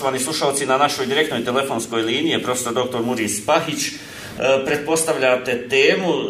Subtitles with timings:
[0.00, 3.02] poštovani slušalci, na našoj direktnoj telefonskoj liniji profesor dr.
[3.04, 3.88] Muris Pahić.
[3.88, 3.92] E,
[4.66, 6.22] pretpostavljate temu, e,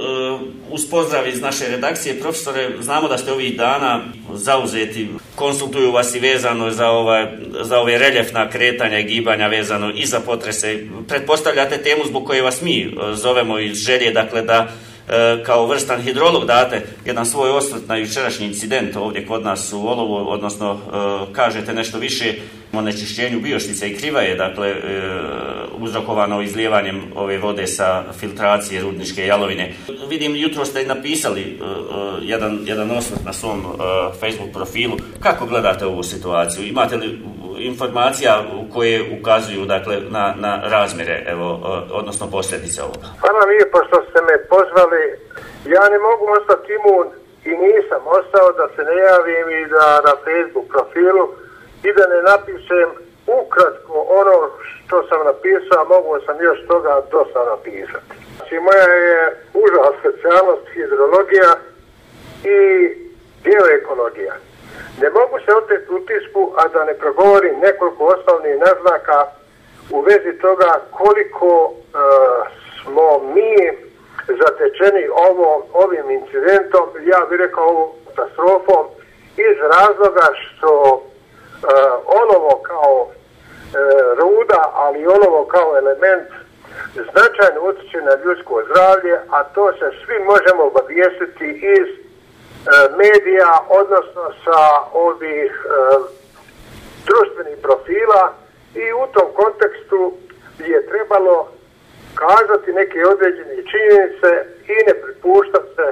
[0.70, 4.00] uz pozdrav iz naše redakcije, profesore, znamo da ste ovih dana
[4.34, 7.26] zauzeti, konsultuju vas i vezano za, ovaj,
[7.62, 10.78] za ove reljefna kretanja i gibanja vezano i za potrese.
[11.08, 14.72] Pretpostavljate temu zbog koje vas mi e, zovemo iz želje, dakle da
[15.10, 19.86] E, kao vrstan hidrolog date jedan svoj osvrt na jučerašnji incident ovdje kod nas u
[19.86, 22.34] Olovu, odnosno e, kažete nešto više
[22.72, 24.76] o nečišćenju bioštice i kriva je, dakle, e,
[25.78, 29.72] uzrokovano izlijevanjem ove vode sa filtracije rudničke jalovine.
[30.08, 31.56] Vidim, jutro ste napisali e, e,
[32.22, 33.64] jedan, jedan osvrt na svom e,
[34.20, 34.96] Facebook profilu.
[35.20, 36.66] Kako gledate ovu situaciju?
[36.66, 37.18] Imate li
[37.60, 38.42] informacija
[38.74, 41.46] koje ukazuju dakle, na, na razmjere, evo,
[41.92, 43.08] odnosno posljedice ovoga.
[43.20, 45.04] Hvala lijepo što ste me pozvali.
[45.74, 47.06] Ja ne mogu ostati imun
[47.50, 51.24] i nisam ostao da se ne javim i da na Facebook profilu
[51.88, 52.88] i da ne napišem
[53.40, 54.36] ukratko ono
[54.68, 58.14] što sam napisao, mogu sam još toga dosta napisati.
[58.36, 59.18] Znači, moja je
[59.64, 61.50] uža specijalnost hidrologija
[62.56, 62.60] i
[63.44, 64.34] geoekologija.
[65.02, 69.26] Ne mogu se oteti utisku, a da ne progovorim nekoliko osnovnih naznaka
[69.90, 71.76] u vezi toga koliko e,
[72.82, 73.52] smo mi
[74.26, 78.86] zatečeni ovo, ovim incidentom, ja bih rekao ovom katastrofom,
[79.36, 81.02] iz razloga što e,
[82.20, 83.14] onovo kao e,
[84.20, 86.28] ruda, ali onovo kao element
[86.94, 91.46] značajno utječe na ljudsko zdravlje, a to se svi možemo obavijestiti
[91.78, 92.09] iz
[92.60, 94.60] E, medija, odnosno sa
[94.92, 95.70] ovih e,
[97.06, 98.32] društvenih profila
[98.74, 100.12] i u tom kontekstu
[100.58, 101.48] je trebalo
[102.14, 104.30] kazati neke određene činjenice
[104.72, 105.88] i ne pripuštati se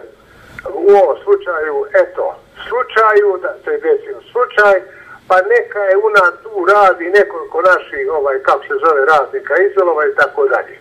[0.74, 2.24] u ovom slučaju, eto,
[2.68, 4.82] slučaju, da se desio slučaj,
[5.28, 10.06] pa neka je u nas tu radi nekoliko naših, ovaj, kako se zove, radnika izolova
[10.06, 10.74] i tako dalje.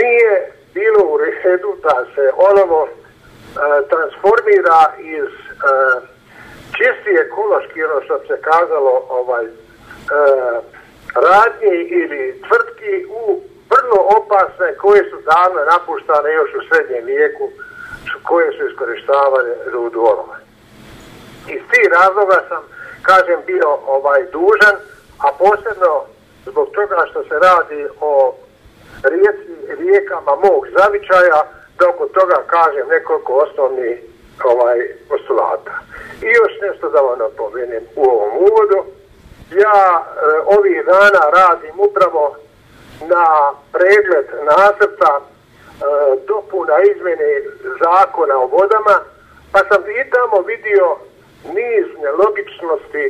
[0.00, 2.88] Nije bilo u redu da se onovo
[3.58, 6.02] E, transformira iz e, uh,
[6.76, 9.50] čisti ekološki, ono što se kazalo, ovaj, e,
[11.14, 13.40] radnje ili tvrtki u
[13.72, 17.50] vrlo opasne koje su davno napuštane još u srednjem vijeku,
[18.22, 20.36] koje su iskoristavane rudu olova.
[21.48, 22.62] Iz tih razloga sam,
[23.02, 24.76] kažem, bio ovaj dužan,
[25.18, 25.92] a posebno
[26.46, 28.34] zbog toga što se radi o
[29.02, 31.40] rijeci, rijekama mog zavičaja,
[31.78, 33.98] da oko toga kažem nekoliko osnovnih
[34.44, 34.78] ovaj,
[35.08, 35.74] postulata.
[36.22, 38.78] I još nešto da vam napomenem u ovom uvodu.
[39.50, 40.06] Ja e,
[40.56, 42.36] ovih dana radim upravo
[43.00, 43.26] na
[43.72, 45.24] pregled nacrta e,
[46.26, 47.30] dopuna izmene
[47.80, 48.96] zakona o vodama,
[49.52, 50.96] pa sam i tamo vidio
[51.44, 53.04] niz nelogičnosti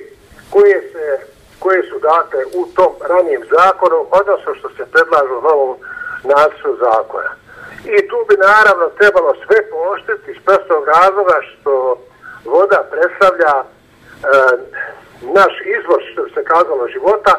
[0.51, 1.19] koje, se,
[1.59, 5.77] koje su date u tom ranijem zakonu, odnosno što se predlažu u novom
[6.25, 7.31] nacrtu zakona.
[7.95, 11.73] I tu bi naravno trebalo sve pooštiti iz prostog razloga što
[12.45, 13.67] voda predstavlja e,
[15.39, 17.33] naš izvor, što se kazalo, života,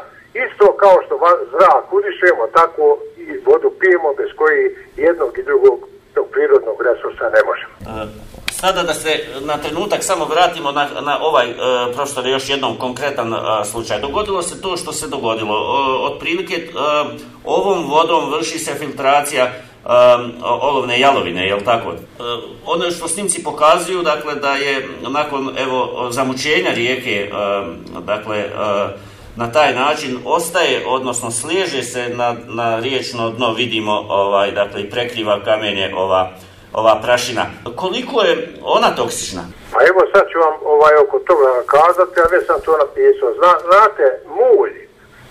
[0.46, 1.14] isto kao što
[1.54, 2.84] zrak udišemo, tako
[3.18, 4.62] i vodu pijemo, bez koji
[5.06, 5.80] jednog i drugog
[6.16, 7.74] tog prirodnog resursa ne možemo.
[7.82, 8.30] E,
[8.62, 9.12] sada da se
[9.42, 11.56] na trenutak samo vratimo na, na ovaj e,
[11.96, 14.00] prostor još jednom konkretan e, slučaj.
[14.00, 15.56] Dogodilo se to što se dogodilo.
[15.56, 16.70] E, otprilike e,
[17.44, 19.52] ovom vodom vrši se filtracija
[19.90, 21.90] um, olovne jalovine, je li tako?
[21.90, 21.96] Uh,
[22.66, 28.90] ono što snimci pokazuju, dakle, da je nakon, evo, zamućenja rijeke, um, dakle, uh,
[29.36, 34.90] na taj način ostaje, odnosno sliježe se na, na riječno dno, vidimo, ovaj, dakle, i
[34.90, 36.32] prekriva kamenje ova,
[36.74, 37.46] ova prašina.
[37.76, 39.42] Koliko je ona toksična?
[39.72, 43.30] Pa evo sad ću vam ovaj, oko toga kazati, a već sam to napisao.
[43.38, 44.06] Zna, znate,
[44.40, 44.74] mulj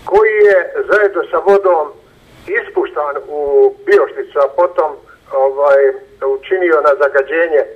[0.05, 0.59] koji je
[0.91, 1.87] zajedno sa vodom
[2.61, 4.91] ispuštan u biošticu, a potom
[5.33, 5.83] ovaj,
[6.37, 7.69] učinio na zagađenje e,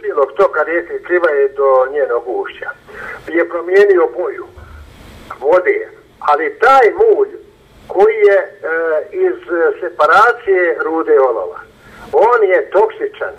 [0.00, 2.70] cijelog toka rijeke Krivaje do njenog ušća.
[3.28, 4.46] Je promijenio boju
[5.40, 7.28] vode, ali taj mulj
[7.88, 8.50] koji je e,
[9.10, 9.38] iz
[9.80, 11.60] separacije rude olova,
[12.12, 13.34] on je toksičan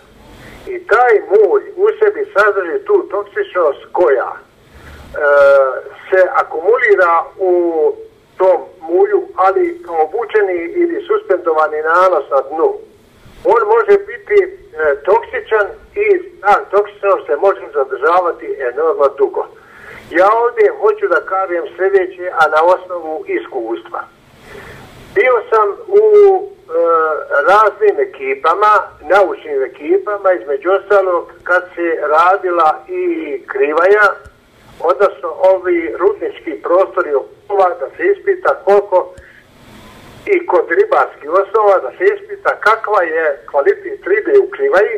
[0.67, 4.39] i taj mulj u sebi sadrži tu toksičnost koja e,
[6.09, 7.51] se akumulira u
[8.37, 12.69] tom mulju, ali kao obučeni ili suspendovani nanos na dnu.
[13.53, 14.49] On može biti e,
[15.09, 16.05] toksičan i
[16.41, 19.43] ta toksičnost se može zadržavati enormno dugo.
[20.11, 24.01] Ja ovdje hoću da kažem sljedeće, a na osnovu iskustva.
[25.15, 26.05] Bio sam u
[26.43, 26.49] e,
[27.49, 33.03] raznim ekipama, naučnim ekipama, između ostalog kad se radila i
[33.47, 34.07] krivaja,
[34.79, 37.11] odnosno ovi rudnički prostori
[37.45, 39.13] osnova da se ispita koliko
[40.25, 44.95] i kod ribarskih osnova da se ispita kakva je kvalitet ribe u Krivaji,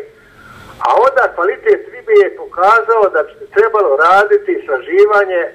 [0.79, 5.51] a onda kvalitet ribe je pokazao da bi se trebalo raditi istraživanje e,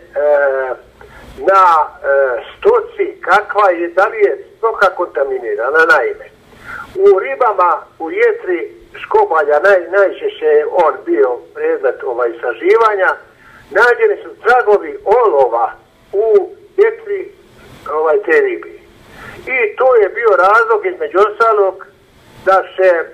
[1.50, 1.88] na e,
[2.58, 6.26] stoci kakva je, da li je stoka kontaminirana, naime.
[6.94, 13.10] U ribama, u jetri škobalja naj, najčešće je on bio predmet ovaj istraživanja,
[13.70, 15.72] nađeni su tragovi olova
[16.12, 17.32] u jetri
[17.92, 18.82] ovaj, te ribi.
[19.46, 21.86] I to je bio razlog između ostalog
[22.44, 23.04] da se e,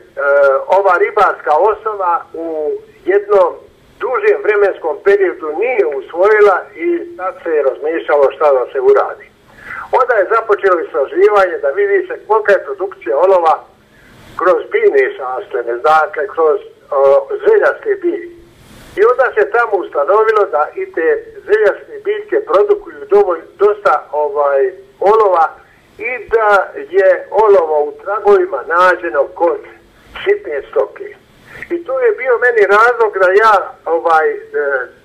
[0.66, 2.72] ova ribarska osnova u
[3.04, 3.54] jednom
[4.00, 9.26] dužem vremenskom periodu nije usvojila i sad se je razmišljalo šta da se uradi.
[10.00, 13.64] Onda je započelo istraživanje da vidi se kolika je produkcija olova
[14.40, 16.58] kroz biljne sastojne, dakle kroz
[16.90, 18.28] o, zeljaske bilje.
[18.98, 21.08] I onda se tamo ustanovilo da i te
[21.50, 25.46] zeljasne biljke produkuju dovolj, dosta ovaj olova
[25.98, 29.60] i da je olovo u tragovima nađeno kod
[30.24, 31.08] sitne stoke.
[31.70, 33.54] I to je bio meni razlog da ja,
[33.84, 34.38] ovaj, e,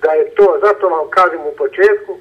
[0.02, 2.12] da je to, zato vam kažem u početku,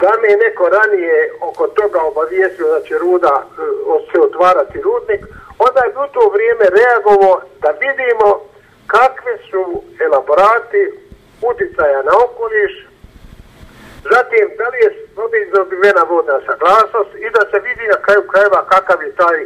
[0.00, 3.46] da me neko ranije oko toga obavijestio da će ruda e,
[4.12, 5.22] se otvarati rudnik,
[5.58, 8.28] onda je u to vrijeme reagovo da vidimo
[8.86, 10.82] kakve su elaborati
[11.42, 12.86] uticaja na okoliš,
[14.02, 14.90] zatim da li je
[15.52, 19.38] dobivena vodna saglasnost i da se vidi na kraju krajeva kakav je taj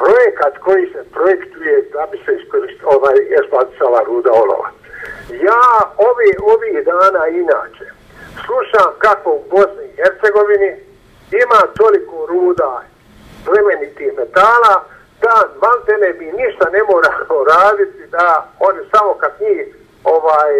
[0.00, 4.68] projekat koji se projektuje da bi se iskoristila ovaj, eksploatisala ruda olova.
[5.48, 5.66] Ja
[6.08, 7.86] ovi, ovih dana inače
[8.46, 10.70] slušam kako u Bosni i Hercegovini
[11.44, 12.82] ima toliko ruda
[13.44, 14.74] plemenitih metala
[15.22, 20.52] da maltene mi ništa ne moramo raditi da oni samo kad njih ovaj,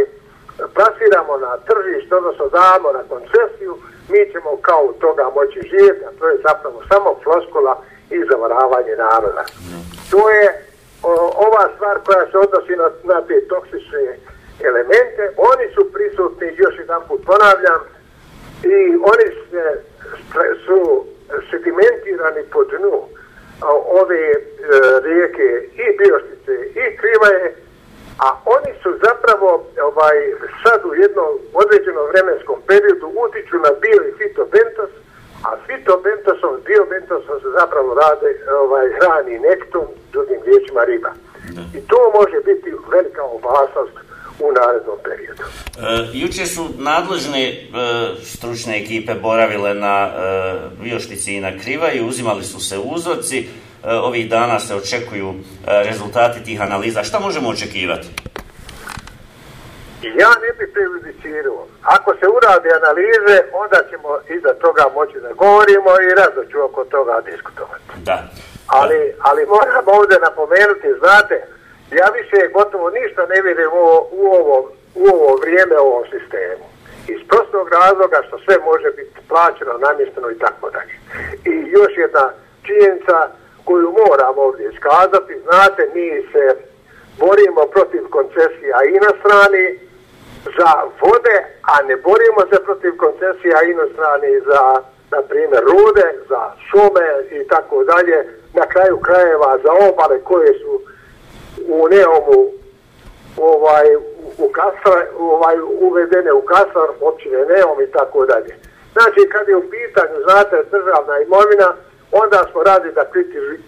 [0.74, 3.72] plasiramo na tržište, odnosno damo na koncesiju,
[4.08, 9.44] mi ćemo kao toga moći živjeti, a to je zapravo samo floskula i zavaravanje naroda.
[10.10, 10.46] To je
[11.02, 11.12] o,
[11.46, 14.18] ova stvar koja se odnosi na, na te toksične
[14.68, 15.22] elemente.
[15.36, 17.80] Oni su prisutni, još jedan put ponavljam,
[18.64, 19.64] i oni se,
[20.64, 21.04] su
[21.50, 23.08] sedimentirani po dnu
[24.00, 24.36] ove e,
[25.02, 27.56] rijeke i Bioštice i Krivaje,
[28.26, 29.48] a oni su zapravo
[29.90, 30.18] ovaj
[30.62, 31.32] sad u jednom
[31.62, 34.90] određenom vremenskom periodu utiču na bio i fitobentos,
[35.48, 38.30] a fitobentosom, biobentosom se zapravo rade
[38.64, 41.12] ovaj, hrani nektom, drugim riječima riba.
[41.78, 43.96] I to može biti velika opasnost
[44.44, 45.44] u narednom periodu.
[45.44, 45.50] E,
[46.22, 47.56] juče su nadležne e,
[48.34, 50.12] stručne ekipe boravile na e,
[50.82, 53.48] Bioštici i na Kriva i uzimali su se uzorci.
[53.84, 57.02] E, ovih dana se očekuju e, rezultati tih analiza.
[57.02, 58.08] Šta možemo očekivati?
[60.02, 61.66] Ja ne bih prejudicirao.
[61.96, 66.84] Ako se uradi analize, onda ćemo iza toga moći da govorimo i rado ću oko
[66.84, 67.84] toga diskutovati.
[68.08, 68.18] Da.
[68.66, 71.36] Ali, ali moram ovdje napomenuti, znate,
[72.00, 73.86] ja više gotovo ništa ne vidim u,
[74.20, 74.56] u, ovo,
[74.94, 76.66] u ovo vrijeme u ovom sistemu.
[77.14, 80.94] Iz prostog razloga što sve može biti plaćeno, namješteno i tako dalje.
[81.52, 82.24] I još jedna
[82.66, 83.16] činjenica
[83.64, 86.44] koju moram ovdje iskazati, znate, mi se
[87.18, 89.78] borimo protiv koncesija i na strani
[90.44, 90.70] za
[91.00, 97.48] vode, a ne borimo se protiv koncesija inostrani za, na primjer, rude, za šume i
[97.48, 98.16] tako dalje,
[98.54, 100.80] na kraju krajeva za obale koje su
[101.68, 102.40] u Neomu
[103.36, 103.96] ovaj,
[104.38, 108.56] u Kasar, ovaj, uvedene u Kasar, općine Neom i tako dalje.
[108.92, 111.74] Znači, kad je u pitanju, znate, državna imovina,
[112.12, 113.04] onda smo radi da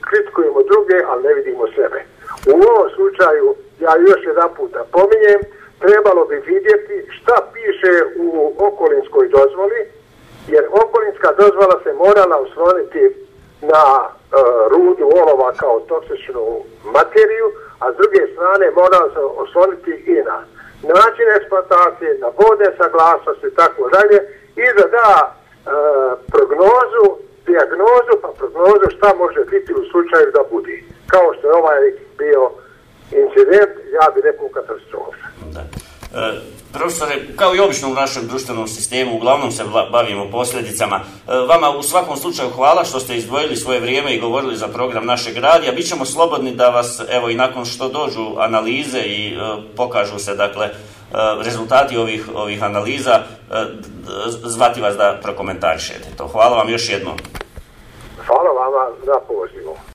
[0.09, 2.01] kritikujemo druge, ali ne vidimo sebe.
[2.55, 5.41] U ovom slučaju, ja još jedan puta pominjem,
[5.85, 7.93] trebalo bi vidjeti šta piše
[8.27, 9.81] u okolinskoj dozvoli,
[10.49, 13.03] jer okolinska dozvola se morala osloniti
[13.61, 14.09] na e,
[14.73, 16.45] rudu olova kao toksičnu
[16.85, 17.47] materiju,
[17.83, 20.37] a s druge strane morala se osloniti i na
[20.83, 24.19] način eksploatacije, na vodne saglasnosti i tako dalje,
[24.57, 25.31] i da da e,
[26.33, 27.07] prognozu,
[27.49, 30.77] diagnozu, pa prognozu šta može biti u slučaju da budi.
[31.07, 31.81] Kao što je ovaj
[32.23, 32.43] bio
[33.23, 35.27] incident, ja bih rekao katastrofa.
[35.55, 35.63] Da.
[36.21, 36.41] E,
[36.73, 40.97] profesore, kao i obično u našem društvenom sistemu, uglavnom se bavimo posljedicama.
[40.97, 41.03] E,
[41.49, 45.37] vama u svakom slučaju hvala što ste izdvojili svoje vrijeme i govorili za program našeg
[45.37, 45.73] radija.
[45.73, 49.39] Bićemo slobodni da vas, evo i nakon što dođu analize i e,
[49.77, 50.71] pokažu se, dakle,
[51.15, 53.67] Eh, rezultati ovih, ovih analiza, eh,
[54.45, 56.27] zvati vas da prokomentarišete to.
[56.27, 57.17] Hvala vam još jednom.
[58.27, 59.77] Hvala vama na pozivu.